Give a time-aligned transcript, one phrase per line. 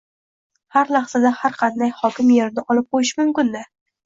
[0.77, 3.65] har lahzada har qanday hokim yerini olib qo‘yishi mumkin-da...